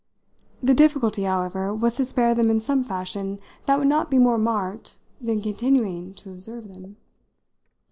The 0.63 0.73
difficulty, 0.73 1.25
however, 1.25 1.75
was 1.75 1.97
to 1.97 2.05
spare 2.05 2.33
them 2.33 2.49
in 2.49 2.59
some 2.59 2.81
fashion 2.83 3.37
that 3.67 3.77
would 3.77 3.87
not 3.87 4.09
be 4.09 4.17
more 4.17 4.39
marked 4.39 4.97
than 5.21 5.43
continuing 5.43 6.13
to 6.13 6.31
observe 6.31 6.67
them. 6.69 6.97